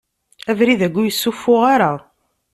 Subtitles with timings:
[0.49, 1.91] Abrid agi ur yessufuɣ ara.